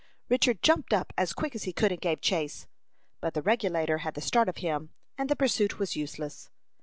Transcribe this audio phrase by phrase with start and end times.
[0.29, 2.65] Richard jumped up as quick as he could and gave chase.
[3.19, 6.49] But the Regulator had the start of him, and the pursuit was useless.